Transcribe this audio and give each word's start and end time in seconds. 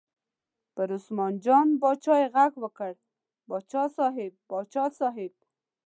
پر 0.75 0.87
عثمان 0.97 1.33
جان 1.45 1.67
باچا 1.81 2.15
یې 2.21 2.27
غږ 2.35 2.53
وکړ: 2.63 2.93
باچا 3.49 3.83
صاحب، 3.97 4.33
باچا 4.49 4.85
صاحب. 4.99 5.33